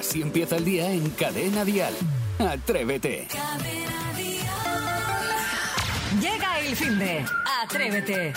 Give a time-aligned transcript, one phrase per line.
[0.00, 1.92] Así empieza el día en Cadena Dial.
[2.38, 3.28] Atrévete.
[6.18, 7.22] Llega el fin de
[7.62, 8.32] Atrévete.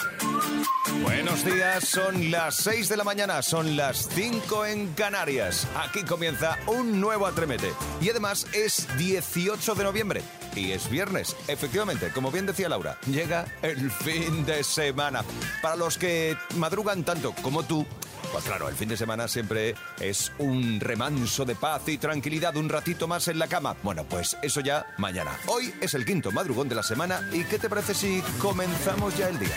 [1.04, 5.66] Buenos días, son las 6 de la mañana, son las 5 en Canarias.
[5.78, 7.72] Aquí comienza un nuevo Atrévete.
[8.02, 10.22] Y además es 18 de noviembre.
[10.56, 15.24] Y es viernes, efectivamente, como bien decía Laura, llega el fin de semana.
[15.62, 17.86] Para los que madrugan tanto como tú,
[18.32, 22.70] pues claro, el fin de semana siempre es un remanso de paz y tranquilidad, un
[22.70, 23.76] ratito más en la cama.
[23.84, 25.38] Bueno, pues eso ya mañana.
[25.48, 29.30] Hoy es el quinto madrugón de la semana y ¿qué te parece si comenzamos ya
[29.30, 29.56] el día?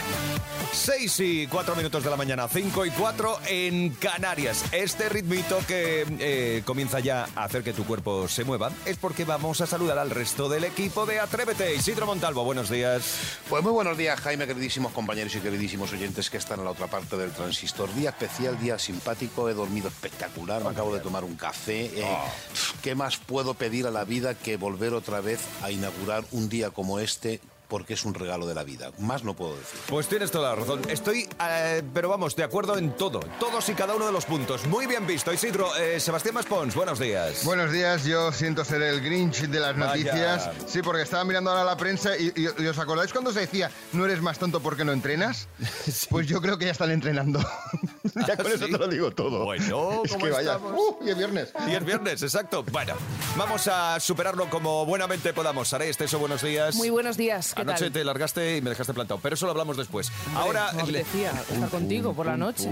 [0.73, 4.65] 6 y 4 minutos de la mañana, 5 y 4 en Canarias.
[4.73, 9.24] Este ritmito que eh, comienza ya a hacer que tu cuerpo se mueva es porque
[9.24, 11.74] vamos a saludar al resto del equipo de Atrévete.
[11.74, 13.38] Isidro Montalvo, buenos días.
[13.48, 16.86] Pues muy buenos días, Jaime, queridísimos compañeros y queridísimos oyentes que están en la otra
[16.86, 17.92] parte del transistor.
[17.95, 21.86] Día especial, día simpático, he dormido espectacular, me acabo de tomar un café.
[21.86, 22.16] Eh,
[22.82, 26.70] ¿Qué más puedo pedir a la vida que volver otra vez a inaugurar un día
[26.70, 28.90] como este porque es un regalo de la vida.
[28.98, 29.78] Más no puedo decir.
[29.88, 30.82] Pues tienes toda la razón.
[30.88, 33.20] Estoy, eh, pero vamos, de acuerdo en todo.
[33.40, 34.66] Todos y cada uno de los puntos.
[34.66, 35.32] Muy bien visto.
[35.32, 37.44] Isidro, eh, Sebastián Maspons, buenos días.
[37.44, 39.87] Buenos días, yo siento ser el Grinch de las Vaya.
[40.12, 40.50] noticias.
[40.66, 43.70] Sí, porque estaba mirando ahora la prensa y, y- y os acordáis cuando se decía
[43.92, 45.48] no eres más tonto porque no entrenas?
[46.10, 47.40] Pues yo creo que ya están entrenando.
[48.26, 49.44] ya con ¿Ah, eso te lo digo todo.
[49.44, 50.56] Bueno, es ¿cómo que vaya.
[50.59, 51.52] Uh, y es viernes.
[51.68, 52.62] Y es viernes, exacto.
[52.70, 52.94] Bueno,
[53.37, 55.72] vamos a superarlo como buenamente podamos.
[55.72, 56.74] Haré eso, buenos días.
[56.76, 57.93] Muy buenos días, ¿qué Anoche tal?
[57.93, 60.10] te largaste y me dejaste plantado, pero eso lo hablamos después.
[60.35, 60.73] Ahora.
[60.73, 62.68] No le- apetecía estar contigo por la noche.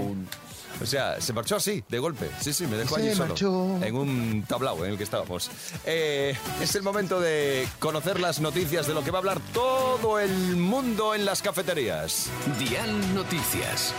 [0.81, 2.29] O sea, se marchó así, de golpe.
[2.41, 3.27] Sí, sí, me dejó Se allí solo.
[3.29, 3.79] marchó.
[3.81, 5.49] En un tablao en el que estábamos.
[5.85, 10.19] Eh, es el momento de conocer las noticias de lo que va a hablar todo
[10.19, 12.27] el mundo en las cafeterías.
[12.59, 13.93] Dial Noticias.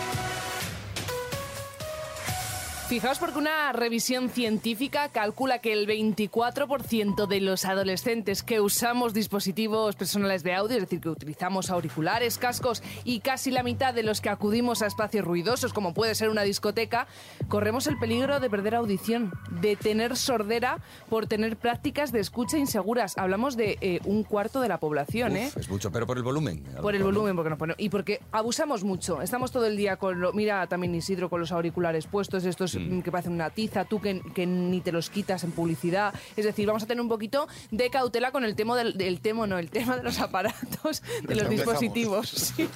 [2.87, 9.97] Fijaos porque una revisión científica calcula que el 24% de los adolescentes que usamos dispositivos
[9.97, 14.21] personales de audio, es decir, que utilizamos auriculares, cascos y casi la mitad de los
[14.21, 17.07] que acudimos a espacios ruidosos, como puede ser una discoteca,
[17.49, 20.77] corremos el peligro de perder audición, de tener sordera
[21.09, 23.17] por tener prácticas de escucha inseguras.
[23.17, 25.51] Hablamos de eh, un cuarto de la población, ¿eh?
[25.57, 26.63] Es mucho, pero por el volumen.
[26.81, 29.21] Por el volumen, porque nos pone- y porque abusamos mucho.
[29.21, 33.01] Estamos todo el día con lo, mira también Isidro con los auriculares puestos, estos mm,
[33.01, 36.13] que parecen una tiza, tú que, que ni te los quitas en publicidad.
[36.35, 39.47] Es decir, vamos a tener un poquito de cautela con el tema del, del tema,
[39.47, 42.27] no, el tema de los aparatos, de los dispositivos.
[42.57, 42.69] Sí.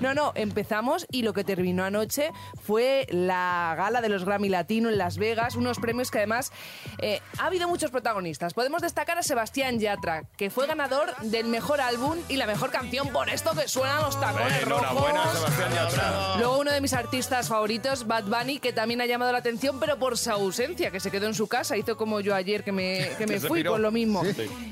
[0.00, 2.30] No, no, empezamos y lo que terminó anoche
[2.62, 6.52] fue la gala de los Grammy Latino en Las Vegas, unos premios que además
[6.98, 8.54] eh, ha habido muchos protagonistas.
[8.54, 13.08] Podemos destacar a Sebastián Yatra, que fue ganador del mejor álbum y la mejor canción
[13.08, 15.38] por esto que suenan los tacones Enhorabuena, rojos.
[15.38, 16.36] Sebastián Yatra.
[16.38, 19.47] Luego uno de mis artistas favoritos, Bad Bunny, que también ha llamado la atención,
[19.80, 22.72] pero por su ausencia, que se quedó en su casa, hizo como yo ayer que
[22.72, 24.22] me, que me fui por lo mismo.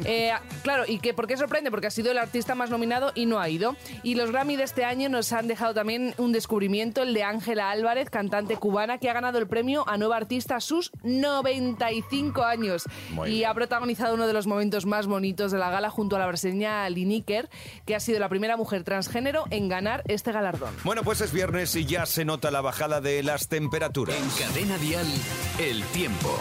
[0.05, 0.33] Eh,
[0.63, 1.71] claro, y que ¿por qué sorprende?
[1.71, 3.77] Porque ha sido el artista más nominado y no ha ido.
[4.03, 7.71] Y los Grammy de este año nos han dejado también un descubrimiento, el de Ángela
[7.71, 12.85] Álvarez, cantante cubana, que ha ganado el premio a nueva artista a sus 95 años.
[13.11, 13.51] Muy y bien.
[13.51, 16.89] ha protagonizado uno de los momentos más bonitos de la gala junto a la brasileña
[16.91, 17.49] Lineker,
[17.85, 20.75] que ha sido la primera mujer transgénero en ganar este galardón.
[20.85, 24.17] Bueno, pues es viernes y ya se nota la bajada de las temperaturas.
[24.57, 25.07] En Cadena Dial,
[25.61, 26.41] el tiempo.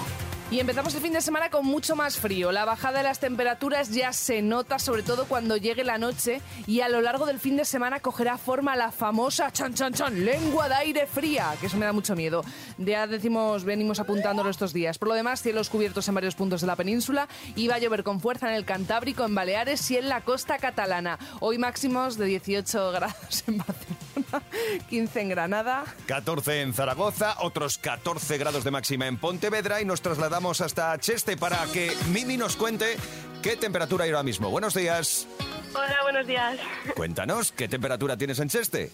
[0.52, 2.52] Y empezamos el fin de semana con mucho más frío.
[2.52, 6.82] La bajada de las temperaturas ya se nota, sobre todo cuando llegue la noche, y
[6.82, 10.70] a lo largo del fin de semana cogerá forma la famosa chan chan chan lengua
[10.70, 12.44] de aire fría, que eso me da mucho miedo.
[12.78, 14.98] Ya decimos, venimos apuntándolo estos días.
[14.98, 18.04] Por lo demás, cielos cubiertos en varios puntos de la península y va a llover
[18.04, 21.20] con fuerza en el Cantábrico, en Baleares y en la costa catalana.
[21.42, 23.95] Hoy máximos de 18 grados en Barcelona,
[24.90, 25.86] 15 en Granada.
[26.08, 31.38] 14 en Zaragoza, otros 14 grados de máxima en Pontevedra y nos trasladamos hasta Cheste
[31.38, 32.98] para que Mimi nos cuente
[33.42, 34.50] qué temperatura hay ahora mismo.
[34.50, 35.28] Buenos días.
[35.74, 36.58] Hola, buenos días.
[36.96, 38.92] Cuéntanos, ¿qué temperatura tienes en Cheste?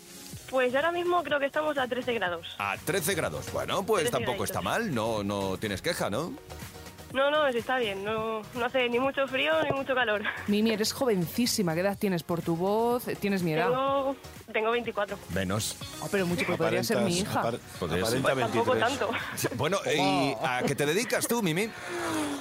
[0.49, 2.55] Pues ahora mismo creo que estamos a 13 grados.
[2.57, 3.51] A 13 grados.
[3.53, 6.33] Bueno, pues 13 tampoco está mal, no, no tienes queja, ¿no?
[7.13, 8.03] No, no, está bien.
[8.03, 10.21] No, no hace ni mucho frío ni mucho calor.
[10.47, 11.73] Mimi, eres jovencísima.
[11.73, 13.03] ¿Qué edad tienes por tu voz?
[13.19, 13.67] ¿Tienes mi edad?
[13.67, 14.15] Tengo,
[14.53, 15.17] tengo 24.
[15.33, 15.75] Menos.
[16.01, 17.41] Oh, pero mucho, pero podría ser mi hija.
[17.79, 18.19] Podría ser.
[18.19, 18.97] Aparenta Tampoco 23.
[18.99, 19.55] tanto.
[19.55, 21.69] Bueno, ¿y a qué te dedicas tú, Mimi?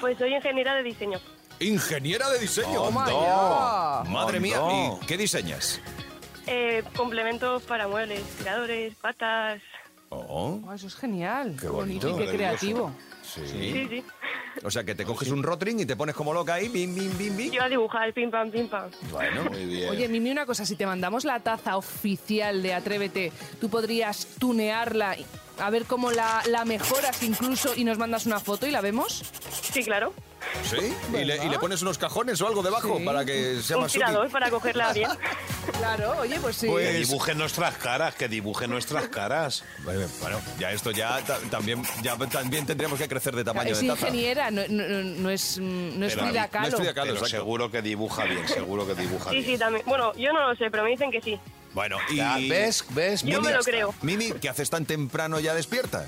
[0.01, 1.19] Pues soy ingeniera de diseño.
[1.59, 2.83] Ingeniera de diseño.
[2.85, 4.05] Oh.
[4.09, 4.99] Madre mía, no.
[5.03, 5.81] ¿y qué diseñas?
[6.47, 9.61] Eh, complementos para muebles, tiradores, patas.
[10.09, 11.57] Oh, Oh, eso es genial.
[11.61, 12.93] Qué bonito y bonito, qué creativo.
[13.23, 13.47] sí.
[13.47, 14.05] Sí, sí.
[14.65, 17.17] O sea, que te coges un rotring y te pones como loca ahí, bim, bim,
[17.17, 17.51] bim, bim.
[17.53, 18.91] Yo a dibujar, pim pam, pim pam.
[19.11, 19.91] Bueno, Muy bien.
[19.91, 25.17] Oye, Mimi, una cosa, si te mandamos la taza oficial de Atrévete, ¿tú podrías tunearla
[25.59, 29.23] a ver cómo la, la mejoras incluso y nos mandas una foto y la vemos?
[29.73, 30.13] Sí, claro.
[30.65, 30.95] ¿Sí?
[31.13, 33.05] ¿Y le, y le pones unos cajones o algo debajo Sí.
[33.05, 34.01] para que sea Un más útil.
[34.07, 35.11] tirador para cogerla bien.
[35.79, 36.67] Claro, oye, pues sí.
[36.67, 39.63] Que Pues- dibujen nuestras caras, que dibujen nuestras caras.
[39.85, 43.87] Bueno, ya esto ya ta- también, ya también tendríamos que crecer de tamaño es de
[43.89, 44.09] taza.
[44.09, 46.95] ingeniera, no, no- no es, no es Frida no es Kahlo.
[46.95, 47.15] Kahlo.
[47.15, 49.47] Pero seguro que dibuja bien, seguro que dibuja Sí, bien.
[49.53, 49.85] sí, también.
[49.87, 51.39] Bueno, yo no lo sé, pero me dicen que sí.
[51.73, 52.17] Bueno, y...
[52.17, 52.85] Ya, ¿Ves?
[52.91, 53.23] ¿Ves?
[53.23, 53.47] Yo Mimi?
[53.53, 53.95] me lo creo.
[54.03, 56.07] Mimi, ¿qué haces tan temprano ya despierta?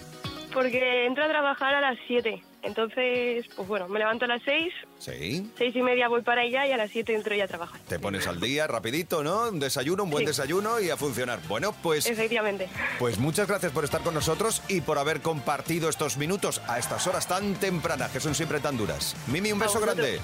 [0.52, 2.43] Porque entro a trabajar a las 7.
[2.62, 5.50] Entonces, pues bueno, me levanto a las 6, Sí.
[5.58, 7.81] seis y media voy para allá y a las 7 entro ya a trabajar.
[7.88, 9.49] Te pones al día rapidito, ¿no?
[9.49, 10.26] Un desayuno, un buen Sí.
[10.28, 11.40] desayuno y a funcionar.
[11.49, 12.69] Bueno, pues, Efectivamente.
[13.00, 17.04] pues muchas gracias por estar con nosotros y por haber compartido estos minutos a estas
[17.08, 19.16] horas tan tempranas que son siempre tan duras.
[19.26, 20.20] Mimi, un beso grande.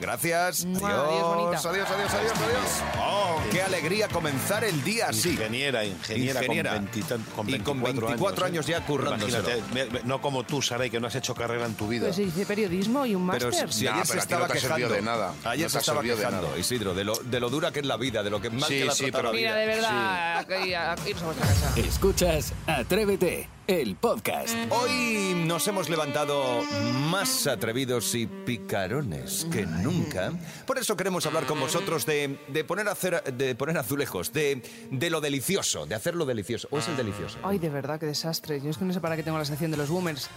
[0.00, 0.64] Gracias.
[0.64, 0.82] Adiós.
[0.82, 1.66] adiós.
[1.66, 2.82] Adiós, adiós, adiós, adiós.
[3.00, 5.30] Oh, qué alegría comenzar el día así.
[5.30, 6.70] Ingeniera, ingeniera, Ingeniera.
[6.74, 8.72] Con, 20 tan- con Y con 24, 24 años ¿eh?
[8.72, 12.04] ya me- no como tú, Saray, que no has hecho carrera en tu vida.
[12.06, 13.72] Pues se dice periodismo y un Pero máster.
[13.72, 14.88] si ayer pero se estaba quejando.
[14.88, 15.32] de nada.
[15.44, 16.58] Ayer No se estaba quejando.
[16.58, 18.80] Isidro, de lo, de lo dura que es la vida, de lo que mal Sí,
[18.80, 19.32] que la.
[19.32, 21.72] Mira, de verdad, aquí- a- irnos a vuestra casa.
[21.76, 24.54] Escuchas Atrévete, el podcast.
[24.70, 26.62] Hoy nos hemos levantado
[27.10, 30.32] más atrevidos y picarones que nunca.
[30.66, 35.10] Por eso queremos hablar con vosotros de, de poner, hacer, de poner azulejos, de, de
[35.10, 36.68] lo delicioso, de hacerlo delicioso.
[36.70, 37.38] ¿O es el delicioso?
[37.42, 38.60] Ay, de verdad, qué desastre.
[38.60, 40.28] Yo es que no sé para qué tengo la sección de los boomers.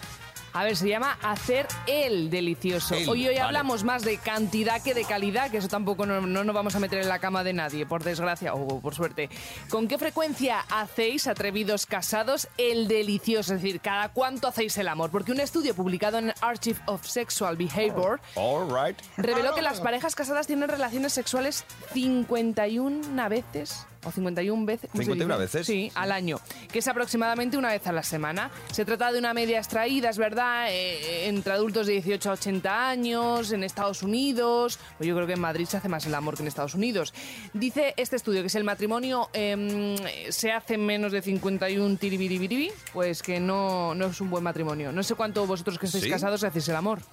[0.54, 2.96] A ver, se llama hacer el delicioso.
[2.96, 3.42] El, hoy hoy vale.
[3.42, 6.80] hablamos más de cantidad que de calidad, que eso tampoco no, no nos vamos a
[6.80, 9.30] meter en la cama de nadie, por desgracia o por suerte.
[9.70, 13.54] ¿Con qué frecuencia hacéis, atrevidos casados, el delicioso?
[13.54, 15.12] Es decir, ¿cada cuánto hacéis el amor?
[15.12, 19.00] Porque un estudio publicado en Archive of Sexual Behavior All right.
[19.18, 23.86] reveló que las parejas casadas tienen relaciones sexuales 51 veces.
[24.06, 24.90] O 51 veces.
[24.92, 25.58] ¿cómo se 51 dice?
[25.58, 25.68] veces.
[25.68, 26.40] Sí, al año.
[26.72, 28.50] Que es aproximadamente una vez a la semana.
[28.72, 32.90] Se trata de una media extraída, es verdad, eh, entre adultos de 18 a 80
[32.90, 34.80] años, en Estados Unidos.
[34.98, 37.14] Pues yo creo que en Madrid se hace más el amor que en Estados Unidos.
[37.54, 39.96] Dice este estudio que si el matrimonio em,
[40.30, 44.92] se hace en menos de 51 tiribiribiribi, pues que no, no es un buen matrimonio.
[44.92, 46.10] No sé cuánto vosotros que estáis ¿Sí?
[46.10, 47.00] casados hacéis el amor.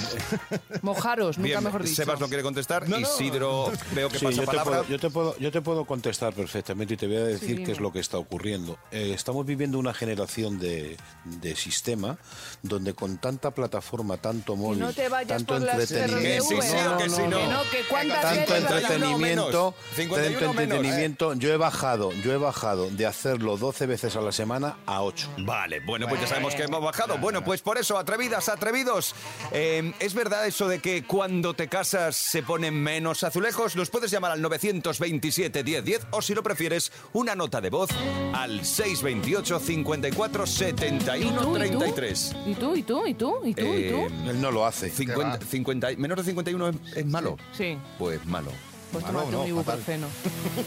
[0.82, 1.96] Mojaros, nunca Bien, mejor dicho.
[1.96, 2.84] Sebas no quiere contestar.
[2.88, 4.78] Isidro, veo que Sí, pasa yo te, palabra.
[4.78, 7.64] puedo, yo, te puedo, yo te puedo contestar perfectamente y te voy a decir dime.
[7.64, 8.78] qué es lo que está ocurriendo.
[8.90, 12.18] Eh, estamos viviendo una generación de, de sistema
[12.62, 16.68] donde con tanta plataforma, tanto móvil, no te vayas tanto por las entretenimiento, Que sí,
[16.68, 17.38] sí, no, que sí, no.
[17.38, 22.36] Que no, que cuántas tanto entretenimiento, 51 tanto menos, entretenimiento, yo he bajado, yo he
[22.38, 25.28] bajado de hacerlo 12 veces a la semana a 8.
[25.38, 27.18] Vale, bueno, pues ya sabemos que hemos bajado.
[27.18, 29.14] Bueno, pues por eso, atrevidas, atrevidos.
[29.52, 33.76] eh, ¿Es verdad eso de que cuando te casas se ponen menos azulejos?
[33.76, 37.90] Nos puedes llamar al 927 1010 o si lo prefieres, una nota de voz
[38.34, 42.36] al 628 54 71 33.
[42.46, 42.76] ¿Y tú?
[42.76, 43.06] ¿Y tú?
[43.06, 43.40] ¿Y tú?
[43.44, 43.62] ¿Y tú?
[43.62, 44.30] ¿Y Eh, tú?
[44.30, 44.90] Él no lo hace.
[44.90, 47.36] 50, 50 menos de 51 es, es malo.
[47.56, 47.76] Sí.
[47.98, 48.50] Pues malo.
[48.92, 50.06] Pues Malo, tómate no, un ibuprofeno.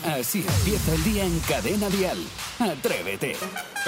[0.04, 2.18] Así empieza el día en Cadena Dial.
[2.60, 3.36] Atrévete.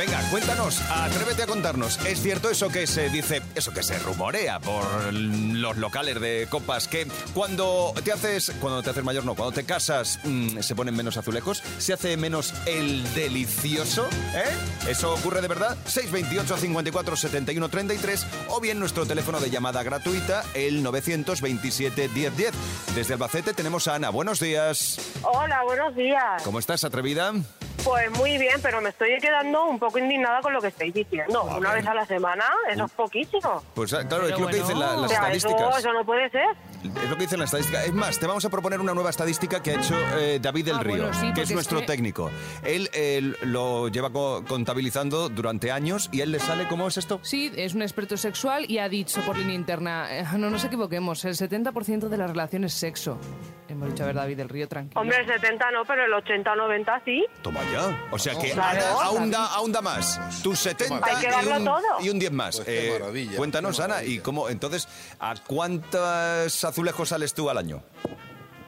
[0.01, 2.03] Venga, cuéntanos, atrévete a contarnos.
[2.07, 6.87] ¿Es cierto eso que se dice, eso que se rumorea por los locales de copas,
[6.87, 7.05] que
[7.35, 11.17] cuando te haces, cuando te haces mayor no, cuando te casas mm, se ponen menos
[11.17, 14.89] azulejos, se hace menos el delicioso, ¿eh?
[14.89, 15.77] ¿Eso ocurre de verdad?
[15.85, 22.51] 628 54 71 33 o bien nuestro teléfono de llamada gratuita, el 927 1010.
[22.95, 24.09] Desde Albacete tenemos a Ana.
[24.09, 24.99] Buenos días.
[25.21, 26.41] Hola, buenos días.
[26.41, 27.33] ¿Cómo estás, atrevida?
[27.83, 31.43] Pues muy bien, pero me estoy quedando un poco indignada con lo que estáis diciendo.
[31.43, 33.63] Una vez a la semana, eso es poquísimo.
[33.73, 35.77] Pues claro, Pero es lo que dicen la- O las sea, eso, estadísticas.
[35.79, 36.47] eso no puede ser.
[36.83, 37.83] Es lo que dice la estadística.
[37.83, 40.75] Es más, te vamos a proponer una nueva estadística que ha hecho eh, David del
[40.75, 42.31] Ah, Río, bueno, sí, que es es nuestro que- técnico.
[42.63, 46.97] Él, él lo lleva co- contabilizando durante años y a él le sale, ¿cómo es
[46.97, 47.19] esto?
[47.23, 51.23] Sí, es un experto sexual y ha dicho por línea interna, eh, no nos equivoquemos,
[51.25, 53.17] el 70% de las relaciones sexo.
[53.69, 54.99] Hemos dicho, a ver, David del Río, tranquilo.
[54.99, 57.25] Hombre, el 70 no, pero el 80 o 90 sí.
[57.41, 58.07] Toma ya.
[58.11, 58.81] O sea que Claro.
[58.81, 60.19] Ana aún da, aún da más.
[60.43, 61.81] Tus 70 Hay que y, darlo un, todo.
[62.01, 62.55] y un 10 más.
[62.57, 64.15] Pues qué Eh, maravilla, Cuéntanos, qué Ana, maravilla.
[64.15, 64.87] y cómo, entonces,
[65.21, 67.83] ¿a cuántos azulejos sales tú al año?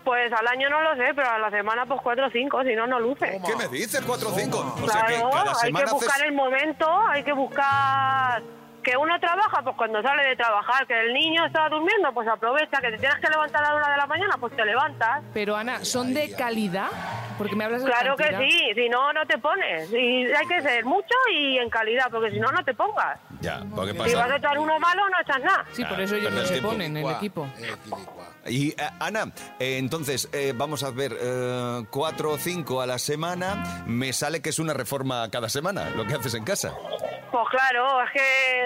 [0.03, 2.75] Pues al año no lo sé, pero a la semana pues 4 o 5, si
[2.75, 3.41] no, no luce.
[3.45, 4.05] ¿Qué me dices?
[4.05, 4.75] ¿4 o 5?
[4.83, 6.27] O sea que cada hay semana que buscar haces...
[6.27, 8.43] el momento, hay que buscar
[8.84, 12.80] que uno trabaja, pues cuando sale de trabajar, que el niño está durmiendo, pues aprovecha,
[12.82, 15.24] que te tienes que levantar a la una de la mañana, pues te levantas.
[15.34, 16.90] Pero Ana, ¿son de calidad?
[17.38, 19.92] Porque me hablas de Claro que sí, si no, no te pones.
[19.92, 23.20] Y hay que ser mucho y en calidad, porque si no, no te pongas.
[23.42, 24.36] Ya, porque Si vas a pasa.
[24.38, 25.66] echar uno malo, no echas nada.
[25.72, 26.70] Sí, por Ah, eso ellos no se tiempo.
[26.70, 27.48] ponen en el equipo.
[27.60, 27.74] eh.
[28.46, 33.00] Y eh, Ana, eh, entonces eh, vamos a ver eh, cuatro o cinco a la
[33.00, 33.84] semana.
[33.88, 36.74] Me sale que es una reforma cada semana lo que haces en casa.
[37.34, 38.22] Pues claro, es que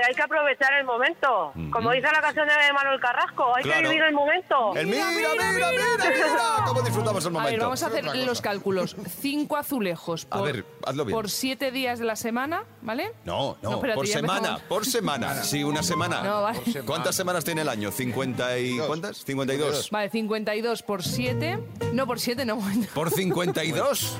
[0.10, 1.54] hay que aprovechar el momento.
[1.72, 3.84] Como dice la canción de Manuel Carrasco, hay Claro.
[3.84, 4.76] que vivir el momento.
[4.76, 7.52] El mira, mira, mira, mira, mira, cómo disfrutamos el A momento.
[7.52, 8.98] ver, vamos a hacer los cálculos.
[9.22, 11.16] Cinco azulejos por, A ver, hazlo bien.
[11.16, 13.14] por siete días de la semana, ¿vale?
[13.24, 14.62] No, no, No, espérate, por semana, empezamos.
[14.64, 15.34] por semana.
[15.44, 16.22] Sí, una semana.
[16.24, 16.60] No, vale.
[16.86, 17.90] ¿Cuántas semanas tiene el año?
[17.90, 18.88] ¿50 y Dos.
[18.88, 19.24] cuántas?
[19.24, 19.90] 52.
[19.92, 21.58] Vale, 52 por 7.
[21.94, 22.60] No, por 7 no.
[22.94, 24.18] ¿Por 52?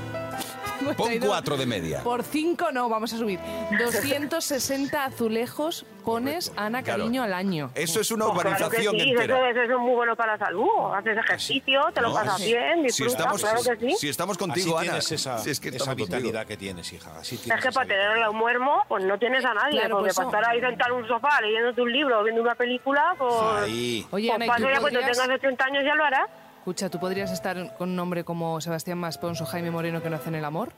[0.96, 1.28] Pon 52.
[1.30, 2.04] 4 de media.
[2.04, 3.40] Por 5 no, vamos a subir.
[3.78, 7.00] 260 azulejos pones, Ana, Claro.
[7.04, 7.70] cariño, al año.
[7.76, 9.50] Eso es una Pues claro que urbanización sí, entera.
[9.50, 10.68] Eso, eso es muy bueno para la salud.
[10.96, 13.96] Haces ejercicio, te lo No, pasas si- bien, si disfrutas, estamos, claro que sí.
[14.00, 14.84] si estamos Así contigo, Ana.
[14.84, 16.06] tienes esa, Si es que esa contigo.
[16.08, 17.12] vitalidad que tienes, hija.
[17.20, 19.80] Así Es que para tener un muermo, pues no tienes a nadie.
[19.80, 22.42] Claro, porque pues para estar ahí sentado en un sofá leyéndote un libro o viendo
[22.42, 23.34] una película, pues.
[23.64, 24.06] Ahí.
[24.12, 26.30] Oye, pues Ana, ¿y paso tú ya cuando tengas 80 años ya lo harás.
[26.68, 30.36] Escucha, ¿tú podrías estar con un nombre como Sebastián Masponso, Jaime Moreno que no hacen
[30.36, 30.74] el amor?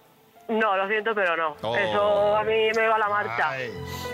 [0.48, 1.56] No, lo siento, pero no.
[1.64, 1.76] Oh.
[1.76, 3.50] Eso a mí me va la marcha.
[3.50, 3.72] Ay,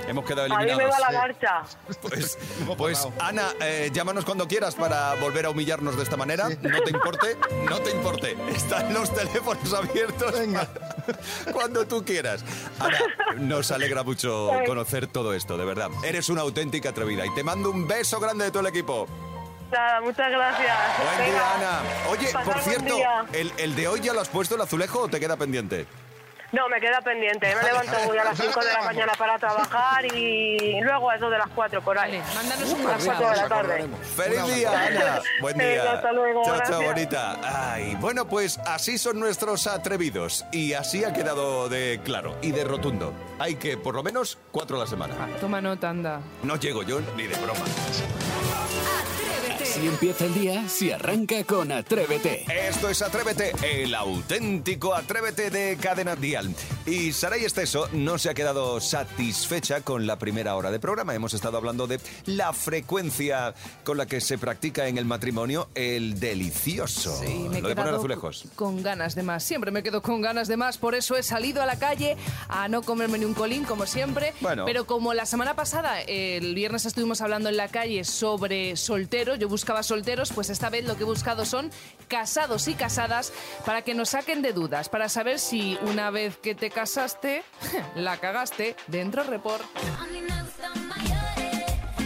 [0.07, 0.77] Hemos quedado A mí eliminados.
[0.77, 1.15] me va la Sí.
[1.17, 1.61] marcha.
[2.01, 2.37] Pues,
[2.77, 6.47] pues Ana, eh, llámanos cuando quieras para volver a humillarnos de esta manera.
[6.47, 7.35] No te importe,
[7.69, 8.37] no te importe.
[8.55, 10.69] Están los teléfonos abiertos Venga.
[11.51, 12.45] cuando tú quieras.
[12.79, 12.99] Ana,
[13.35, 15.89] nos alegra mucho conocer todo esto, de verdad.
[16.05, 19.07] Eres una auténtica atrevida y te mando un beso grande de todo el equipo.
[19.71, 20.77] Nada, muchas gracias.
[21.03, 21.31] Buen Venga.
[21.33, 21.79] día, Ana.
[22.09, 22.97] Oye, Pasad por cierto.
[23.33, 25.85] ¿el, el de hoy ya lo has puesto el azulejo o te queda pendiente?
[26.51, 27.53] No, me queda pendiente.
[27.53, 31.29] Me levanto muy a las 5 de la mañana para trabajar y luego a eso
[31.29, 32.17] de las 4 por ahí.
[32.19, 33.49] Vale, mándanos un A las 4 de WhatsApp.
[33.49, 33.85] la tarde.
[34.15, 35.21] ¡Feliz día, Ana!
[35.41, 35.91] Buen Venga, día.
[35.93, 37.73] hasta luego, chao, chao, bonita.
[37.73, 40.45] Ay, bueno, pues así son nuestros atrevidos.
[40.53, 43.13] Y así ha quedado de claro y de rotundo.
[43.39, 45.15] Hay que, por lo menos, cuatro a la semana.
[45.41, 46.21] Toma nota, anda.
[46.43, 47.65] No llego yo ni de broma.
[49.75, 52.45] Si empieza el día, si arranca con Atrévete.
[52.69, 56.55] Esto es Atrévete, el auténtico Atrévete de Cadena Dial.
[56.87, 61.15] Y Saray Esteso no se ha quedado satisfecha con la primera hora de programa.
[61.15, 66.19] Hemos estado hablando de la frecuencia con la que se practica en el matrimonio el
[66.19, 67.19] delicioso.
[67.19, 68.43] Sí, me he Lo de poner azulejos.
[68.55, 69.43] con ganas de más.
[69.43, 70.77] Siempre me quedo con ganas de más.
[70.77, 72.17] Por eso he salido a la calle
[72.49, 74.35] a no comerme ni un colín, como siempre.
[74.39, 74.65] Bueno.
[74.65, 79.49] Pero como la semana pasada, el viernes estuvimos hablando en la calle sobre solteros, yo
[79.49, 81.71] buscaba solteros, pues esta vez lo que he buscado son
[82.07, 83.33] casados y casadas
[83.65, 87.43] para que nos saquen de dudas, para saber si una vez que te casaste,
[87.95, 89.63] la cagaste dentro report.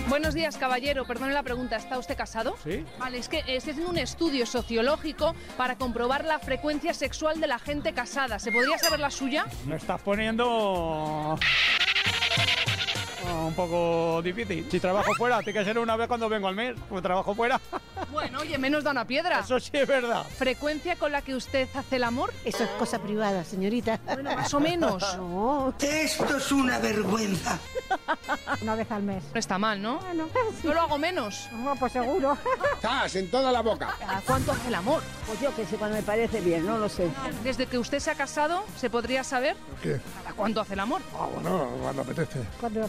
[0.07, 1.05] Buenos días, caballero.
[1.05, 1.75] Perdone la pregunta.
[1.75, 2.55] ¿Está usted casado?
[2.63, 2.85] Sí.
[2.97, 7.59] Vale, es que estoy haciendo un estudio sociológico para comprobar la frecuencia sexual de la
[7.59, 8.39] gente casada.
[8.39, 9.45] ¿Se podría saber la suya?
[9.65, 11.37] Me estás poniendo
[13.49, 14.65] un poco difícil.
[14.71, 16.75] Si trabajo fuera, tiene que ser una vez cuando vengo al mes.
[16.87, 17.59] Como trabajo fuera,
[18.11, 19.39] Bueno, oye, menos da una piedra.
[19.41, 20.23] eso sí es verdad.
[20.37, 22.33] ¿Frecuencia con la que usted hace el amor?
[22.45, 23.99] Eso es cosa privada, señorita.
[24.05, 25.03] Bueno, más o menos.
[25.19, 27.59] No, Esto es una vergüenza.
[28.61, 29.23] una vez al mes.
[29.33, 29.99] No está mal, ¿no?
[29.99, 30.27] Bueno,
[30.63, 31.49] Yo lo hago menos.
[31.51, 32.37] no, pues seguro.
[32.75, 33.95] Estás en toda la boca.
[33.99, 35.03] ¿Cada cuánto hace el amor?
[35.27, 37.09] Pues yo que sé, cuando me parece bien, no lo sé.
[37.43, 39.55] Desde que usted se ha casado, ¿se podría saber?
[39.81, 39.99] ¿Qué?
[40.23, 41.01] ¿Cada cuánto hace el amor?
[41.13, 42.39] Ah, bueno, cuando apetece.
[42.59, 42.85] Cuando me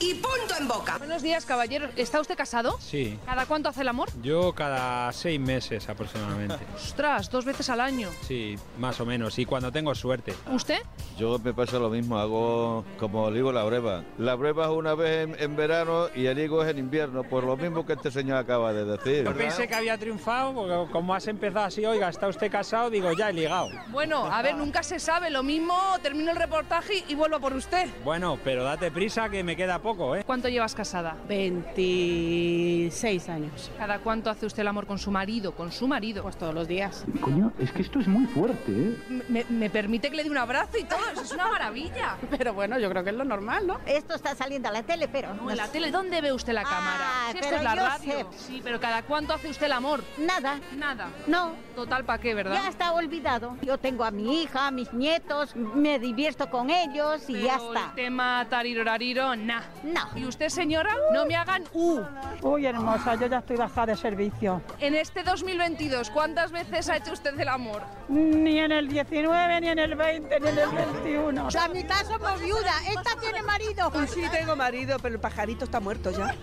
[0.00, 0.98] Y punto en boca.
[0.98, 1.88] Buenos días, caballero.
[1.96, 2.76] ¿Está usted casado?
[2.80, 3.18] Sí.
[3.24, 4.08] ¿Cada cuánto hace el amor?
[4.22, 6.58] Yo cada seis meses aproximadamente.
[6.76, 8.08] Ostras, dos veces al año.
[8.22, 9.38] Sí, más o menos.
[9.38, 10.34] Y cuando tengo suerte.
[10.50, 10.80] ¿Usted?
[11.18, 14.04] Yo me pasa lo mismo, hago como digo la breva.
[14.18, 17.44] La breva es una vez en, en verano y el higo es en invierno, por
[17.44, 19.24] lo mismo que este señor acaba de decir.
[19.24, 22.90] Yo pensé que había triunfado, porque como has empezado así, oiga, ¿está usted casado?
[22.90, 23.68] Digo, ya he ligado.
[23.88, 25.30] Bueno, a ver, nunca se sabe.
[25.30, 27.88] Lo mismo termino el reportaje y vuelvo por usted.
[28.04, 30.24] Bueno, pero date prisa que me queda poco, ¿eh?
[30.26, 31.14] ¿Cuánto llevas casada?
[31.28, 33.70] 26 años.
[33.78, 35.54] ¿Cada cuánto hace usted el amor con su marido?
[35.54, 36.24] Con su marido.
[36.24, 37.04] Pues todos los días.
[37.20, 39.22] Coño, es que esto es muy fuerte, ¿eh?
[39.28, 40.98] ¿Me, me permite que le dé un abrazo y todo?
[41.12, 42.16] Eso es una maravilla.
[42.36, 43.78] Pero bueno, yo creo que es lo normal, ¿no?
[43.86, 46.64] Esto está saliendo a la tele, pero No, en la tele, ¿dónde ve usted la
[46.64, 47.04] cámara?
[47.04, 48.12] Ah, Si esto pero es la yo radio.
[48.32, 48.38] sé.
[48.46, 50.02] Sí, pero ¿cada cuánto hace usted el amor?
[50.18, 51.08] Nada, Nada.
[51.28, 51.52] no.
[51.76, 52.54] Total, ¿para qué, verdad?
[52.54, 53.56] Ya está olvidado.
[53.62, 57.86] Yo tengo a mi hija, a mis nietos, me divierto con ellos y ya está.
[57.90, 59.34] El tema tarirorariro,
[59.82, 60.08] No.
[60.14, 60.94] ¿Y usted, señora?
[61.12, 62.00] No me hagan U.
[62.42, 64.62] Uy, hermosa, yo ya estoy bajada de servicio.
[64.78, 67.82] En este 2022, ¿cuántas veces ha hecho usted el amor?
[68.08, 71.48] Ni en el 19, ni en el 20, ni en el 21.
[71.50, 72.72] La mitad somos viuda.
[72.88, 73.90] Esta tiene marido.
[74.06, 76.34] Sí, tengo marido, pero el pajarito está muerto ya.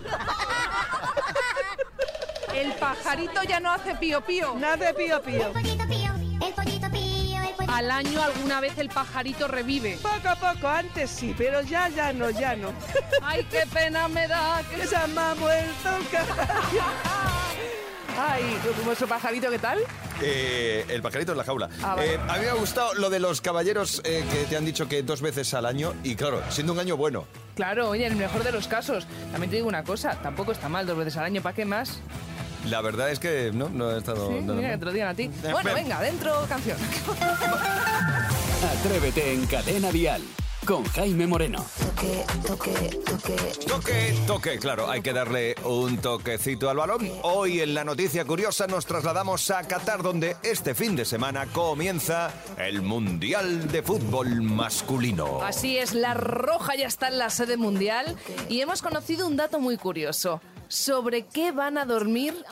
[2.53, 4.55] El pajarito ya no hace pío pío.
[4.55, 5.51] Nada de pío pío.
[7.69, 9.97] Al año alguna vez el pajarito revive.
[10.01, 12.73] Poco a poco, antes sí, pero ya, ya no, ya no.
[13.21, 16.83] Ay, qué pena me da que se me ha muerto un caballo.
[18.21, 18.43] Ay,
[18.83, 19.79] ¿vuestro pajarito qué tal?
[20.21, 21.69] Eh, el pajarito en la jaula.
[21.81, 22.15] Ah, vale.
[22.15, 24.89] Eh, a mí me ha gustado lo de los caballeros eh, que te han dicho
[24.89, 25.93] que dos veces al año.
[26.03, 27.25] Y claro, siendo un año bueno.
[27.55, 29.07] Claro, oye, en el mejor de los casos.
[29.31, 31.99] También te digo una cosa, tampoco está mal dos veces al año, ¿para qué más?
[32.69, 34.27] La verdad es que no, no he estado.
[34.29, 34.79] Sí, nada mira, que mal.
[34.79, 35.29] te lo digan a ti.
[35.41, 35.75] Bueno, ven.
[35.75, 36.77] venga, dentro canción.
[38.79, 40.21] Atrévete en Cadena Dial
[40.65, 41.65] con Jaime Moreno.
[43.65, 47.09] Toque, toque, claro, hay que darle un toquecito al balón.
[47.23, 52.31] Hoy en la noticia curiosa nos trasladamos a Qatar, donde este fin de semana comienza
[52.57, 55.41] el Mundial de Fútbol Masculino.
[55.41, 58.15] Así es, la roja ya está en la sede mundial
[58.47, 60.39] y hemos conocido un dato muy curioso.
[60.71, 62.45] ¿Sobre qué van a dormir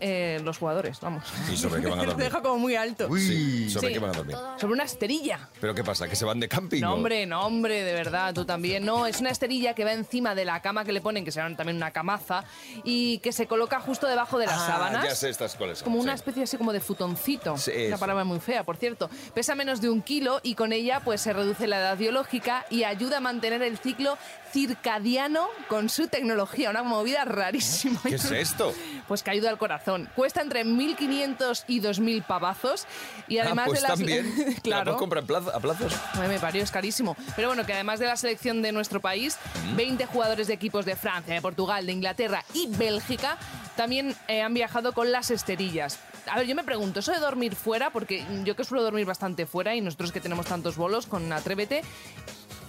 [0.00, 0.98] eh, los jugadores?
[1.00, 1.22] Vamos.
[1.52, 2.24] ¿Y sobre qué van a Te dormir?
[2.26, 3.08] deja como muy alto.
[3.16, 3.92] Sí, ¿sobre Sí.
[3.94, 4.36] qué van a dormir?
[4.58, 5.48] Sobre una esterilla.
[5.60, 6.08] ¿Pero qué pasa?
[6.08, 6.80] ¿Que se van de camping?
[6.80, 6.94] No, o?
[6.94, 8.84] hombre, no, hombre, de verdad, tú también.
[8.84, 11.40] No, es una esterilla que va encima de la cama que le ponen, que se
[11.40, 12.42] llama también una camaza,
[12.82, 15.04] y que se coloca justo debajo de las Ah, sábanas.
[15.04, 16.16] ya sé estas cuáles son, Como una sí.
[16.16, 17.56] especie así como de futoncito.
[17.56, 17.98] Sí, una eso.
[18.00, 19.08] palabra muy fea, por cierto.
[19.32, 22.82] Pesa menos de un kilo y con ella pues se reduce la edad biológica y
[22.82, 24.18] ayuda a mantener el ciclo
[24.54, 26.70] circadiano con su tecnología.
[26.70, 28.00] Una movida rarísima.
[28.04, 28.72] ¿Qué es esto?
[29.08, 30.08] Pues que ayuda al corazón.
[30.14, 32.86] Cuesta entre 1.500 y 2.000 pavazos.
[33.26, 33.98] Y además ah, pues de las...
[33.98, 34.34] también.
[34.64, 34.96] ¿La claro.
[35.26, 35.92] plazo- a plazos?
[36.12, 37.16] Ay, me parió, es carísimo.
[37.34, 39.38] Pero bueno, que además de la selección de nuestro país,
[39.74, 43.36] 20 jugadores de equipos de Francia, de Portugal, de Inglaterra y Bélgica
[43.76, 45.98] también eh, han viajado con las esterillas.
[46.30, 49.46] A ver, yo me pregunto, eso de dormir fuera, porque yo que suelo dormir bastante
[49.46, 51.82] fuera y nosotros que tenemos tantos bolos con Atrévete,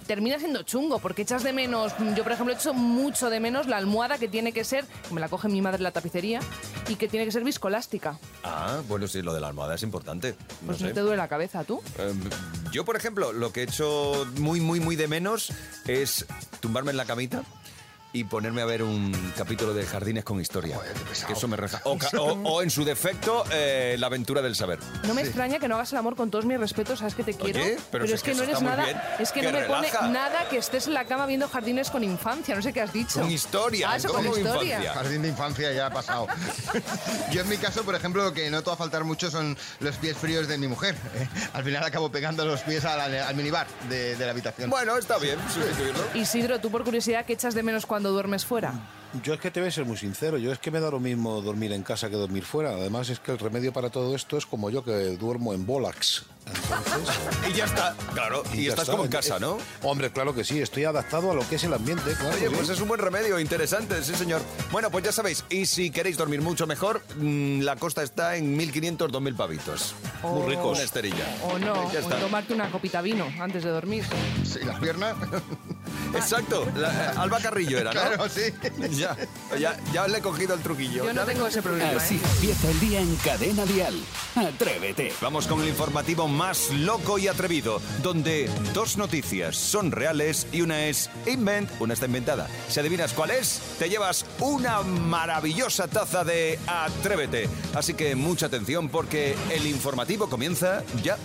[0.08, 3.78] termina siendo chungo, porque echas de menos, yo por ejemplo echo mucho de menos la
[3.78, 6.40] almohada que tiene que ser, me la coge mi madre en la tapicería,
[6.88, 8.20] y que tiene que ser viscolástica.
[8.44, 10.36] Ah, bueno, sí, lo de la almohada es importante.
[10.62, 10.94] No Pues no, sé.
[10.94, 11.82] te duele la cabeza, ¿tú?
[11.98, 12.14] Eh,
[12.72, 15.52] yo, por ejemplo, lo que he hecho muy, muy, muy de menos
[15.88, 16.26] es
[16.60, 17.44] tumbarme en la camita
[18.16, 20.80] y ponerme a ver un capítulo de Jardines con Historia.
[21.28, 21.82] que eso me reja.
[21.84, 24.80] O, o- o, en su defecto, eh, La aventura del saber.
[25.06, 27.34] No me extraña que no hagas el amor con todos mis respetos, sabes que te
[27.34, 27.62] quiero.
[27.62, 28.86] Oye, pero si es que, es no que eres está muy nada.
[28.86, 30.00] bien, Es que, que no me relaja.
[30.00, 32.56] pone nada que estés en la cama viendo jardines con infancia.
[32.56, 33.20] No sé qué has dicho.
[33.20, 34.78] Con historia, Ah, eso con ¿cómo historia.
[34.78, 34.94] infancia?
[34.94, 36.28] Jardín de infancia ya ha pasado.
[37.32, 40.18] Yo en mi caso, por ejemplo, lo que noto a faltar mucho son los pies
[40.18, 40.96] fríos de mi mujer.
[41.16, 41.28] ¿eh?
[41.54, 44.70] Al final acabo pegando los pies a la- al minibar de, de la habitación.
[44.70, 46.00] Bueno, está bien sustituirlo.
[46.14, 48.74] Isidro, tú por curiosidad, ¿qué echas de menos cuando duermes fuera?
[49.24, 51.00] Yo es que te voy a ser muy sincero, yo es que me da lo
[51.00, 52.72] mismo dormir en casa que dormir fuera.
[52.72, 56.26] Además es que el remedio para todo esto es como yo que duermo en Bolax.
[56.46, 57.16] Entonces,
[57.50, 58.44] Y ya está, claro.
[58.54, 58.92] Y, estás está.
[58.92, 59.58] como en casa, ¿no?
[59.84, 62.12] Hombre, claro que sí, estoy adaptado a lo que es el ambiente.
[62.14, 62.54] Claro, Oye, sí.
[62.58, 64.42] pues es un buen remedio, interesante, sí señor.
[64.70, 68.58] Bueno, pues ya sabéis, y si queréis dormir mucho mejor, mm, la costa está en
[68.60, 69.96] 1.500, 2.000 pavitos.
[70.24, 70.32] Oh.
[70.42, 70.72] Muy rico.
[70.72, 71.26] Una esterilla.
[71.44, 72.20] O no, Ya o está.
[72.20, 74.04] tomarte una copita vino antes de dormir.
[74.44, 75.16] Sí, las piernas.
[76.16, 78.00] Exacto, la- eh, Alba Carrillo era, ¿no?
[78.06, 78.42] Claro, sí.
[78.92, 79.16] Ya,
[79.58, 81.06] ya, ya le he cogido el truquillo.
[81.06, 82.02] Yo no Ya tengo ese problema.
[82.02, 82.22] Así ¿eh?
[82.36, 83.96] empieza el día en Cadena Dial.
[84.36, 85.14] Atrévete.
[85.22, 90.86] Vamos con el informativo más loco y atrevido, donde dos noticias son reales y una
[90.86, 92.48] es invent, una está inventada.
[92.70, 97.50] Si adivinas cuál es, te llevas una maravillosa taza de Atrévete.
[97.74, 101.18] Así que mucha atención porque el informativo comienza ya.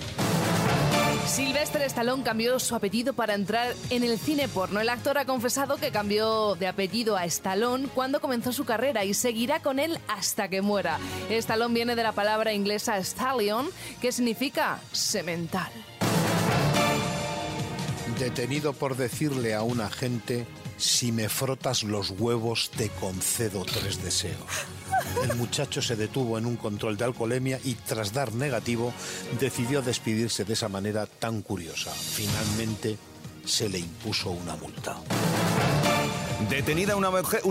[1.31, 4.81] Sylvester Stallone cambió su apellido para entrar en el cine porno.
[4.81, 9.15] El actor ha confesado que cambió de apellido a Stallone cuando comenzó su carrera y
[9.15, 10.99] seguirá con él hasta que muera.
[11.31, 15.71] Stallone viene de la palabra inglesa stallion, que significa semental.
[18.19, 24.67] Detenido por decirle a un agente, si me frotas los huevos te concedo tres deseos.
[25.23, 28.93] El muchacho se detuvo en un control de alcoholemia y tras dar negativo
[29.39, 31.93] decidió despedirse de esa manera tan curiosa.
[31.93, 32.99] Finalmente
[33.45, 34.97] se le impuso una multa.
[36.49, 37.11] Detenida una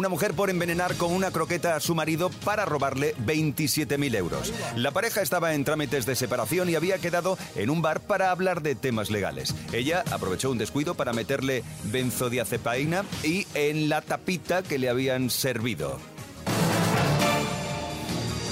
[0.09, 4.53] mujer, por envenenar con una croqueta a su marido para robarle 27.000 euros.
[4.75, 8.61] La pareja estaba en trámites de separación y había quedado en un bar para hablar
[8.61, 9.53] de temas legales.
[9.71, 15.99] Ella aprovechó un descuido para meterle benzodiazepaina y en la tapita que le habían servido.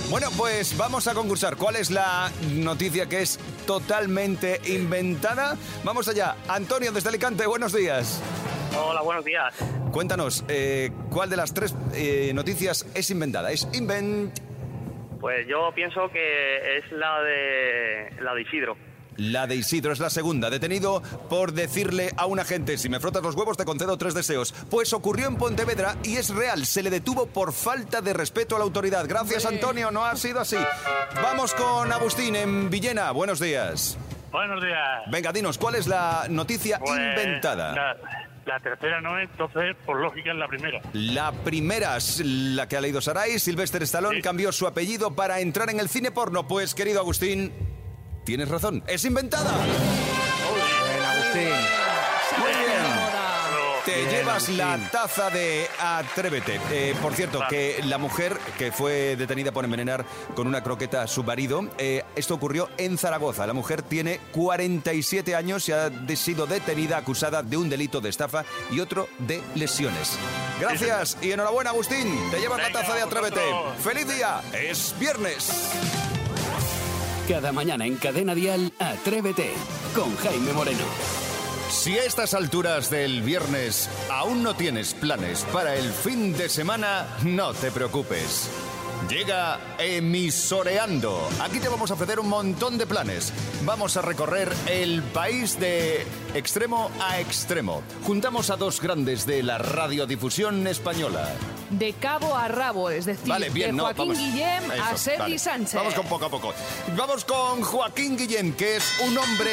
[0.10, 1.58] Bueno, pues vamos a concursar.
[1.58, 5.58] ¿Cuál es la noticia que es totalmente inventada?
[5.84, 6.38] Vamos allá.
[6.48, 8.24] Antonio desde Alicante, buenos días.
[8.82, 9.54] Hola, buenos días.
[9.92, 13.52] Cuéntanos, eh, ¿cuál de las tres eh, noticias es inventada?
[13.52, 14.34] Es invent...
[15.20, 18.78] Pues yo pienso que es la de la de Isidro.
[19.18, 20.50] La de Isidro es la segunda.
[20.50, 24.54] Detenido por decirle a un agente, si me frotas los huevos te concedo tres deseos.
[24.70, 26.66] Pues ocurrió en Pontevedra y es real.
[26.66, 29.06] Se le detuvo por falta de respeto a la autoridad.
[29.08, 29.90] Gracias, Antonio.
[29.92, 30.58] No ha sido así.
[31.16, 33.12] Vamos con Agustín en Villena.
[33.12, 33.98] Buenos días.
[34.32, 35.04] Buenos días.
[35.10, 37.74] Venga, dinos, ¿cuál es la noticia Pues, inventada?
[37.74, 37.98] La,
[38.46, 40.82] la tercera no, entonces, por lógica, es la primera.
[40.94, 43.40] La primera es la que ha leído Saray.
[43.40, 46.48] Sylvester Stallone cambió su apellido para entrar en el cine porno.
[46.48, 47.52] Pues, querido Agustín,
[48.28, 48.84] tienes razón.
[48.88, 49.52] Es inventada.
[49.64, 51.50] Bien, Agustín.
[52.40, 53.08] Muy bien.
[53.86, 56.60] Te Bien, llevas la taza de Atrévete.
[56.72, 60.04] Eh, por cierto, que la mujer que fue detenida por envenenar
[60.36, 63.48] con una croqueta a su marido, eh, esto ocurrió en Zaragoza.
[63.48, 68.10] La mujer tiene 47 años y ha de- sido detenida acusada de un delito de
[68.10, 70.18] estafa y otro de lesiones.
[70.60, 72.14] Gracias y enhorabuena, Agustín.
[72.30, 73.40] Te llevas la taza de Atrévete.
[73.40, 73.74] vosotros.
[73.86, 74.42] ¡Feliz día!
[74.52, 75.50] Es viernes.
[77.28, 79.52] Cada mañana en Cadena Dial, Atrévete
[79.94, 80.86] con Jaime Moreno.
[81.70, 87.06] Si a estas alturas del viernes aún no tienes planes para el fin de semana,
[87.26, 88.50] no te preocupes.
[89.10, 91.28] Llega Emisoreando.
[91.42, 93.34] Aquí te vamos a ofrecer un montón de planes.
[93.66, 97.84] Vamos a recorrer el país de extremo a extremo.
[98.04, 101.34] Juntamos a dos grandes de la radiodifusión española.
[101.70, 104.14] De cabo a rabo, es decir, Vale, bien, de Joaquín.
[104.14, 105.40] Guillem a Sergi vale.
[105.40, 105.74] Sánchez.
[105.74, 106.54] Vamos con poco a poco.
[106.96, 109.52] Vamos con Joaquín Guillén, que es un hombre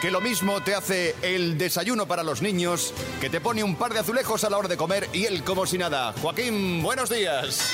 [0.00, 3.92] que lo mismo te hace el desayuno para los niños, que te pone un par
[3.92, 6.12] de azulejos a la hora de comer y él como si nada.
[6.20, 7.70] Joaquín, buenos días.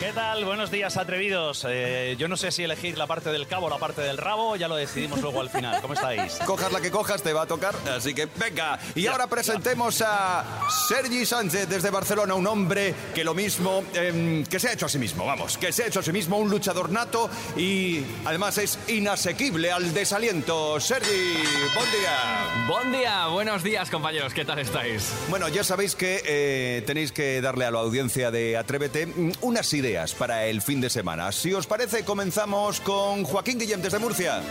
[0.00, 0.44] ¿Qué tal?
[0.44, 1.64] Buenos días, atrevidos.
[1.68, 4.56] Eh, yo no sé si elegir la parte del cabo o la parte del rabo,
[4.56, 5.80] ya lo decidimos luego al final.
[5.80, 6.34] ¿Cómo estáis?
[6.44, 8.78] Cojas la que cojas, te va a tocar, así que venga.
[8.96, 10.44] Y ahora presentemos a
[10.88, 14.88] Sergi Sánchez desde Barcelona, un hombre que lo mismo, em, que se ha hecho a
[14.88, 18.58] sí mismo, vamos, que se ha hecho a sí mismo un luchador nato y además
[18.58, 20.80] es inasequible al desaliento.
[20.80, 21.34] Sergi,
[21.74, 22.66] buen día.
[22.68, 25.12] Buen día, buenos días compañeros, ¿qué tal estáis?
[25.30, 29.72] Bueno, ya sabéis que eh, tenéis que darle a la audiencia de Atrévete mm, unas
[29.72, 31.30] ideas para el fin de semana.
[31.30, 34.42] Si os parece, comenzamos con Joaquín Guillem desde Murcia.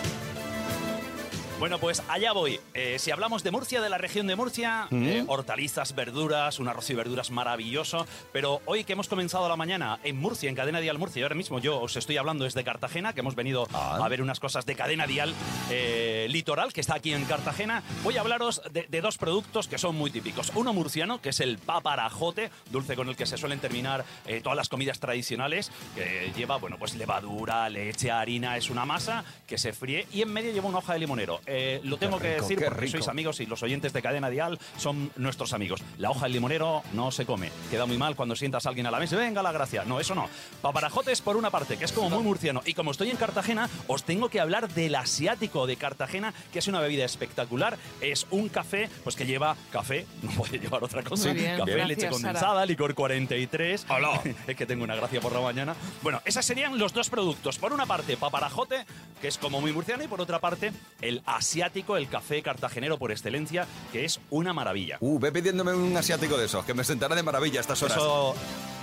[1.60, 2.60] Bueno, pues allá voy.
[2.74, 5.04] Eh, si hablamos de Murcia, de la región de Murcia, Mm.
[5.08, 8.06] eh, hortalizas, verduras, un arroz y verduras maravilloso.
[8.34, 11.36] Pero hoy que hemos comenzado la mañana en Murcia, en Cadena Dial Murcia, y ahora
[11.36, 14.76] mismo yo os estoy hablando desde Cartagena, que hemos venido a ver unas cosas de
[14.76, 15.34] Cadena Dial
[15.70, 19.78] eh, Litoral, que está aquí en Cartagena, voy a hablaros de, de dos productos que
[19.78, 20.52] son muy típicos.
[20.56, 24.04] Uno murciano, que es el paparajote, dulce con el que se suelen terminar
[24.44, 29.58] todas las comidas tradicionales, que lleva, bueno, pues levadura, leche, harina, es una masa que
[29.58, 31.40] se fríe y en medio lleva una hoja de limonero.
[31.46, 35.12] Eh, lo tengo que decir porque sois amigos y los oyentes de Cadena Dial son
[35.16, 35.82] nuestros amigos.
[35.98, 37.52] La hoja del limonero no se come.
[37.70, 39.84] Queda muy mal cuando sientas a alguien a la mesa y venga la gracia.
[39.86, 40.30] No, eso no.
[40.62, 42.62] Paparajotes por una parte, que es como muy murciano.
[42.66, 46.68] Y como estoy en Cartagena, os tengo que hablar del asiático de Cartagena, que es
[46.68, 47.78] una bebida espectacular.
[48.02, 51.30] Es un café, pues que lleva café, no puede llevar otra cosa.
[51.30, 52.12] Muy bien, café, gracias, leche Sara.
[52.12, 53.86] condensada, licor 43.
[54.48, 55.76] es que tengo una gracia por la mañana.
[56.02, 57.58] Bueno, esos serían los dos productos.
[57.58, 58.86] Por una parte, paparajote,
[59.22, 63.12] que es como muy murciano, y por otra parte, el asiático, el café cartagenero por
[63.12, 64.98] excelencia, que es una maravilla.
[65.00, 67.98] Uh, ve pidiéndome un asiático de esos, que me sentará de maravilla a estas horas.
[67.98, 68.36] Eso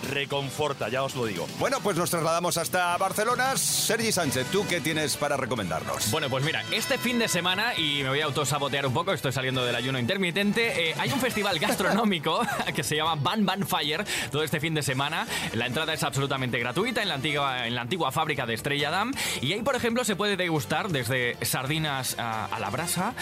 [0.09, 1.47] reconforta, ya os lo digo.
[1.59, 3.57] Bueno, pues nos trasladamos hasta Barcelona.
[3.57, 6.11] Sergi Sánchez, ¿tú qué tienes para recomendarnos?
[6.11, 9.33] Bueno, pues mira, este fin de semana, y me voy a autosabotear un poco, estoy
[9.33, 12.41] saliendo del ayuno intermitente, eh, hay un festival gastronómico
[12.75, 15.27] que se llama Ban Ban Fire todo este fin de semana.
[15.55, 19.13] La entrada es absolutamente gratuita en la antigua, en la antigua fábrica de Estrella Damm.
[19.41, 23.15] Y ahí, por ejemplo, se puede degustar desde sardinas a la brasa,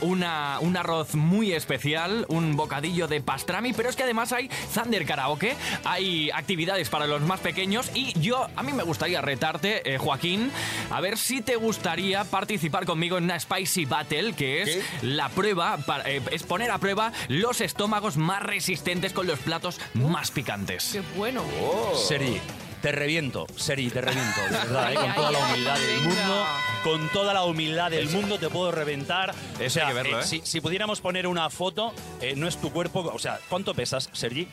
[0.00, 5.04] una, un arroz muy especial, un bocadillo de pastrami, pero es que además hay Thunder
[5.06, 6.01] Karaoke, hay
[6.32, 10.50] actividades para los más pequeños y yo, a mí me gustaría retarte, eh, Joaquín,
[10.90, 15.78] a ver si te gustaría participar conmigo en una Spicy Battle, que es la prueba,
[15.78, 20.90] para, eh, es poner a prueba los estómagos más resistentes con los platos más picantes.
[20.92, 21.42] Qué bueno.
[21.94, 22.40] Seri,
[22.82, 24.96] te reviento, Seri, te reviento, de verdad, ¿eh?
[24.96, 26.46] con toda la humildad del mundo,
[26.82, 29.32] con toda la humildad del mundo te puedo reventar.
[29.64, 30.24] O sea, hay que verlo, ¿eh?
[30.24, 34.10] si, si pudiéramos poner una foto, eh, no es tu cuerpo, o sea, ¿cuánto pesas,
[34.12, 34.48] Sergi?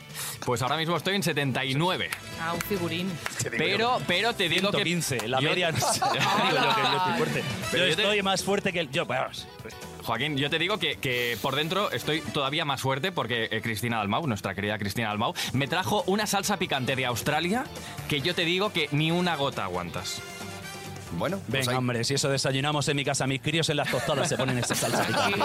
[0.45, 2.09] Pues ahora mismo estoy en 79.
[2.39, 3.11] Ah, un figurín.
[3.57, 4.83] Pero, pero te digo que...
[4.83, 7.43] 115, la yo- media digo yo que yo estoy fuerte.
[7.71, 8.91] Pero yo yo te- estoy más fuerte que el...
[8.91, 9.47] Yo, vamos,
[10.09, 13.97] Joaquín, yo te digo que, que por dentro estoy todavía más fuerte porque eh, Cristina
[13.97, 17.65] Dalmau, nuestra querida Cristina Dalmau, me trajo una salsa picante de Australia
[18.07, 20.19] que yo te digo que ni una gota aguantas.
[21.11, 24.35] Bueno, Venga, hombre, si eso desayunamos en mi casa, mis críos en las tostadas se
[24.35, 25.37] ponen esa salsa picante.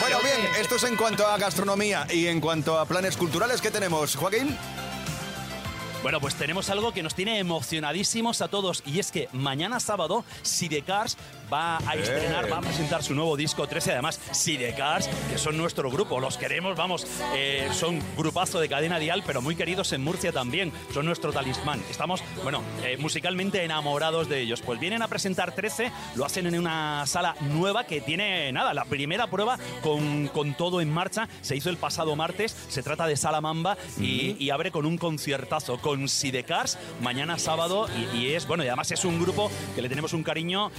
[0.00, 3.70] Bueno, bien, esto es en cuanto a gastronomía y en cuanto a planes culturales que
[3.70, 4.16] tenemos.
[4.16, 4.56] Joaquín.
[6.04, 10.22] Bueno, pues tenemos algo que nos tiene emocionadísimos a todos y es que mañana sábado
[10.42, 11.16] Sidecars
[11.52, 13.92] va a estrenar, va a presentar su nuevo disco 13.
[13.92, 19.22] Además, Sidecars, que son nuestro grupo, los queremos, vamos, eh, son grupazo de cadena dial,
[19.26, 20.72] pero muy queridos en Murcia también.
[20.92, 21.82] Son nuestro talismán.
[21.90, 24.62] Estamos, bueno, eh, musicalmente enamorados de ellos.
[24.62, 28.84] Pues vienen a presentar 13, lo hacen en una sala nueva que tiene, nada, la
[28.84, 31.28] primera prueba con, con todo en marcha.
[31.42, 32.56] Se hizo el pasado martes.
[32.68, 37.86] Se trata de Sala Mamba y, y abre con un conciertazo con Sidecars mañana sábado.
[38.14, 40.70] Y, y es, bueno, y además es un grupo que le tenemos un cariño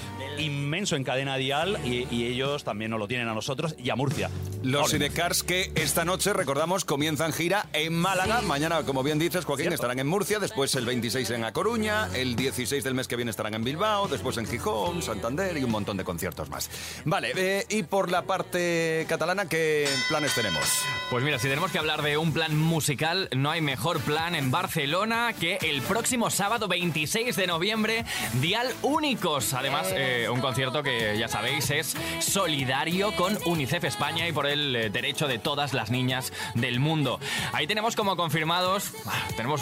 [0.56, 3.96] inmenso en cadena dial y, y ellos también nos lo tienen a nosotros y a
[3.96, 4.30] Murcia.
[4.63, 8.41] Los Sidecars que esta noche, recordamos, comienzan gira en Málaga.
[8.41, 12.36] Mañana, como bien dices, Joaquín, estarán en Murcia, después el 26 en A Coruña, el
[12.36, 15.98] 16 del mes que viene estarán en Bilbao, después en Gijón, Santander y un montón
[15.98, 16.70] de conciertos más.
[17.06, 20.63] Vale, eh, y por la parte catalana, ¿qué planes tenemos?
[21.10, 24.52] Pues mira, si tenemos que hablar de un plan musical, no hay mejor plan en
[24.52, 28.06] Barcelona que el próximo sábado 26 de noviembre,
[28.41, 29.54] Dial Únicos.
[29.54, 34.75] Además, eh, un concierto que ya sabéis es solidario con UNICEF España y por el
[34.75, 37.19] eh, derecho de todas las niñas del mundo.
[37.51, 39.62] Ahí tenemos como confirmados, ah, tenemos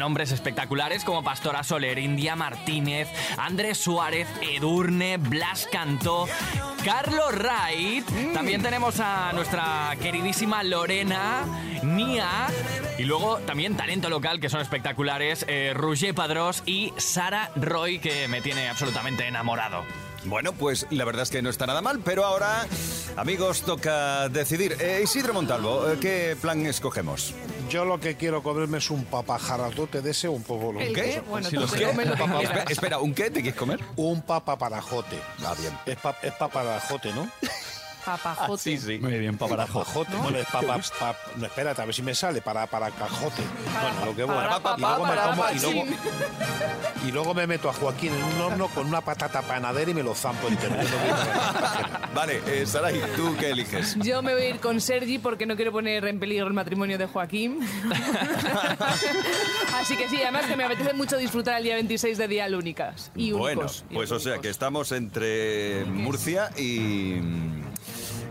[0.00, 6.26] nombres espectaculares como Pastora Soler, India Martínez, Andrés Suárez, Edurne, Blas Cantó,
[6.84, 8.04] Carlos Wright.
[8.34, 11.44] También tenemos a nuestra queridísima Lorena,
[11.84, 12.48] Nia
[12.98, 18.26] y luego también talento local que son espectaculares, eh, Roger Padrós y Sara Roy que
[18.26, 19.84] me tiene absolutamente enamorado.
[20.24, 22.66] Bueno, pues la verdad es que no está nada mal, pero ahora,
[23.16, 24.76] amigos, toca decidir.
[24.80, 27.34] Eh, Isidro Montalvo, eh, ¿qué plan escogemos?
[27.70, 31.02] Yo lo que quiero comerme es un papajaratote de ese un poco lo ¿El que
[31.02, 31.20] qué?
[31.20, 32.42] Bueno, tú te comes lo que quieras.
[32.42, 33.80] Espera, espera, ¿un qué te quieres comer?
[33.96, 35.18] Un papaparajote.
[35.44, 35.72] Ah, bien.
[35.86, 37.30] Es, pa, es paparajote, ¿no?
[38.16, 38.62] Papajote.
[38.62, 38.98] sí, sí.
[38.98, 39.80] Muy bien, paparajo.
[39.80, 40.16] Papajote.
[40.16, 42.40] Bueno, es papa, pap- no, espérate, a ver si me sale.
[42.40, 43.42] Para, para cajote.
[43.82, 44.60] bueno, lo que bueno.
[44.62, 45.84] para, y luego me para, como, y luego,
[47.06, 50.02] y luego me meto a Joaquín en un horno con una patata panadera y me
[50.02, 50.74] lo zampo entero.
[50.76, 53.96] No Vale, eh, Saray, ¿tú qué eliges?
[53.96, 56.98] Yo me voy a ir con Sergi porque no quiero poner en peligro el matrimonio
[56.98, 57.60] de Joaquín.
[59.74, 63.10] Así que sí, además que me apetece mucho disfrutar el día 26 de Dial Únicas.
[63.14, 63.84] Y Bueno, únicos.
[63.90, 67.16] y pues o sea que estamos entre Murcia y,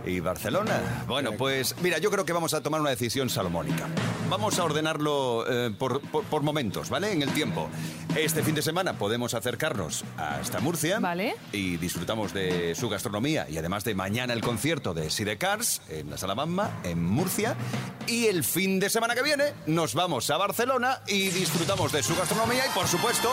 [0.07, 1.03] y Barcelona.
[1.07, 3.85] Bueno, pues mira, yo creo que vamos a tomar una decisión salomónica.
[4.29, 7.11] Vamos a ordenarlo eh, por, por- por momentos, ¿vale?
[7.11, 7.69] En el tiempo.
[8.15, 11.35] Este fin de semana podemos acercarnos hasta Murcia Vale.
[11.51, 16.17] y disfrutamos de su gastronomía y además de mañana el concierto de Sidecars en la
[16.17, 17.55] Sala Bamba, en Murcia.
[18.07, 22.15] Y el fin de semana que viene nos vamos a Barcelona y disfrutamos de su
[22.15, 23.31] gastronomía y por supuesto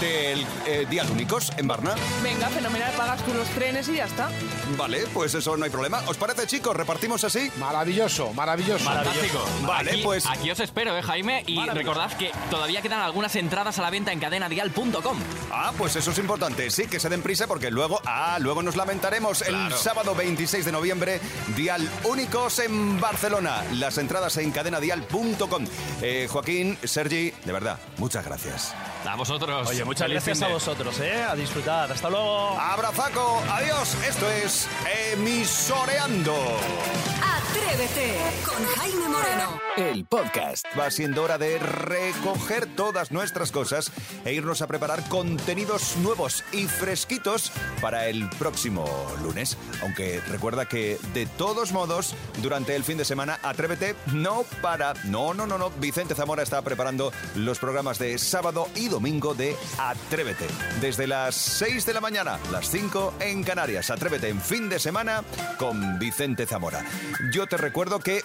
[0.00, 1.94] del eh, Días Únicos en Barna.
[2.22, 4.30] Venga, fenomenal, pagas tú los trenes y ya está.
[4.76, 6.02] Vale, pues eso no hay problema.
[6.06, 6.76] ¿Os parece, chicos?
[6.76, 7.50] ¿Repartimos así?
[7.58, 8.84] Maravilloso, maravilloso.
[8.84, 9.44] Fantástico.
[9.62, 11.42] Vale, Aquí- pues- Aquí os espero, ¿eh, Jaime?
[11.46, 15.18] Y recordad que todavía quedan algunas entradas a la venta en cadenadial.com.
[15.50, 16.70] Ah, pues eso es importante.
[16.70, 20.72] Sí, que se den prisa porque luego, ah, luego nos lamentaremos el sábado 26 de
[20.72, 21.20] noviembre,
[21.56, 23.64] Dial Únicos en Barcelona.
[23.74, 25.64] Las entradas en cadenadial.com.
[26.02, 28.74] Eh, Joaquín, Sergi, de verdad, muchas gracias.
[29.08, 29.68] A vosotros.
[29.68, 31.22] Oye, muchas Feliz gracias fin a vosotros, ¿eh?
[31.22, 31.90] A disfrutar.
[31.90, 32.58] Hasta luego.
[32.60, 33.96] Abrazaco, adiós.
[34.06, 34.68] Esto es
[35.12, 36.36] Emisoreando.
[37.48, 39.58] Atrévete con Jaime Moreno.
[39.78, 40.66] El podcast.
[40.78, 43.90] Va siendo hora de recoger todas nuestras cosas
[44.24, 48.86] e irnos a preparar contenidos nuevos y fresquitos para el próximo
[49.22, 49.56] lunes.
[49.82, 54.92] Aunque recuerda que de todos modos, durante el fin de semana, Atrévete no para.
[55.04, 55.70] No, no, no, no.
[55.70, 60.46] Vicente Zamora está preparando los programas de sábado y domingo de Atrévete.
[60.80, 63.90] Desde las 6 de la mañana, las 5 en Canarias.
[63.90, 65.22] Atrévete en fin de semana
[65.56, 66.84] con Vicente Zamora.
[67.32, 68.22] Yo te recuerdo que,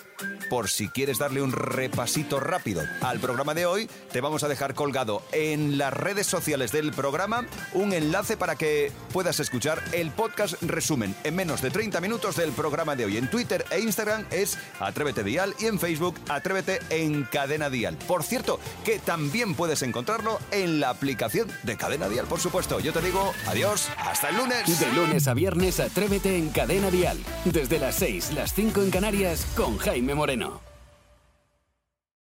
[0.53, 4.75] por si quieres darle un repasito rápido al programa de hoy, te vamos a dejar
[4.75, 10.61] colgado en las redes sociales del programa un enlace para que puedas escuchar el podcast
[10.61, 13.17] resumen en menos de 30 minutos del programa de hoy.
[13.17, 17.97] En Twitter e Instagram es Atrévete Dial y en Facebook Atrévete en Cadena Dial.
[18.07, 22.79] Por cierto, que también puedes encontrarlo en la aplicación de Cadena Dial, por supuesto.
[22.79, 24.79] Yo te digo adiós, hasta el lunes.
[24.79, 27.17] De lunes a viernes, Atrévete en Cadena Dial.
[27.43, 30.42] Desde las 6, las 5 en Canarias, con Jaime Moreno.
[30.43, 30.72] Arena.